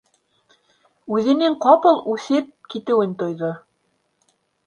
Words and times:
Үҙенең 1.17 1.57
ҡапыл 1.65 2.01
үҫеп 2.15 2.49
ките-үен 2.75 3.13
тойҙо. 3.23 3.51